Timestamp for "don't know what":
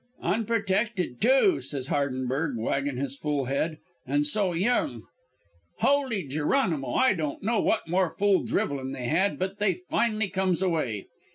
7.13-7.87